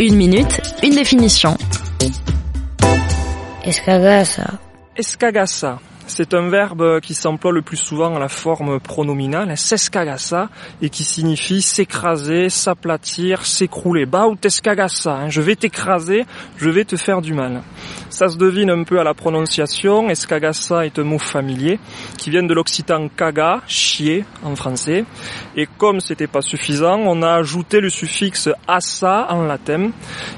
[0.00, 1.56] Une minute, une définition.
[3.64, 4.58] Escagassa.
[4.96, 5.78] Escagassa.
[6.14, 10.50] C'est un verbe qui s'emploie le plus souvent à la forme pronominale, s'escagassa,
[10.82, 14.04] et qui signifie s'écraser, s'aplatir, s'écrouler.
[14.04, 16.26] Baut escagassa, hein, je vais t'écraser,
[16.58, 17.62] je vais te faire du mal.
[18.10, 20.10] Ça se devine un peu à la prononciation.
[20.10, 21.78] Escagassa est un mot familier
[22.18, 25.06] qui vient de l'occitan caga, chier en français.
[25.56, 29.92] Et comme c'était pas suffisant, on a ajouté le suffixe assa en latin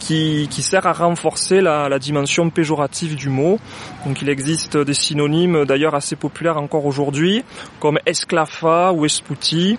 [0.00, 3.58] qui, qui sert à renforcer la dimension péjorative du mot.
[4.06, 7.44] Donc il existe des synonymes d'ailleurs assez populaires encore aujourd'hui
[7.80, 9.78] comme esclafa ou esputi.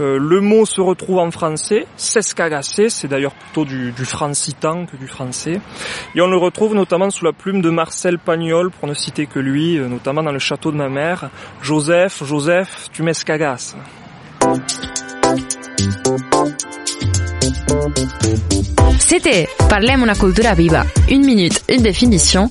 [0.00, 4.96] Euh, le mot se retrouve en français, s'escagasser, c'est d'ailleurs plutôt du, du francitan que
[4.96, 5.60] du français.
[6.14, 9.38] Et on le retrouve notamment sous la plume de Marcel Pagnol, pour ne citer que
[9.38, 11.30] lui, euh, notamment dans le château de ma mère.
[11.62, 13.76] Joseph, Joseph, tu m'escagasses.
[18.98, 20.84] C'était Parlem una cultura viva.
[21.08, 22.50] Une minute, une définition.